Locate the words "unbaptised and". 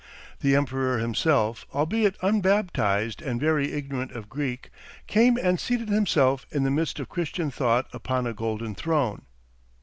2.23-3.39